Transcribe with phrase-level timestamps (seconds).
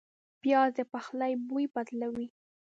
[0.41, 2.27] پیاز د پخلي بوی بدلوي